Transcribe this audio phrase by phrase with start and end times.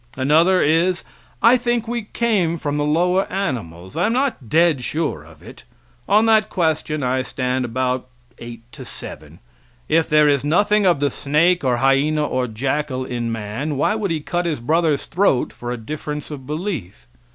[0.17, 1.03] Another is,
[1.43, 5.63] I think we came from the lower animals, I am not dead sure of it.
[6.09, 8.07] On that question I stand about
[8.39, 9.37] eight to seven.
[9.87, 14.09] If there is nothing of the snake, or hyena, or jackal in man, why would
[14.09, 17.05] he cut his brother's throat for a difference of belief?